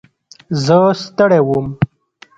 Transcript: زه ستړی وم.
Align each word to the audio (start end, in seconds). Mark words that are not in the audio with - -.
زه 0.63 0.77
ستړی 1.03 1.39
وم. 1.47 1.67